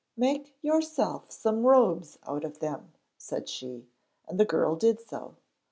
[0.17, 3.87] 'Make yourself some robes out of them,' said she,
[4.27, 5.35] and the girl did so.